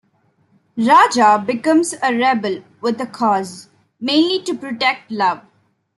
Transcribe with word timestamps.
Raja 0.79 1.37
becomes 1.45 1.93
a 2.01 2.11
rebel 2.11 2.63
with 2.81 2.99
a 2.99 3.05
cause, 3.05 3.69
mainly 3.99 4.41
to 4.45 4.55
protect 4.57 5.11
love. 5.11 5.41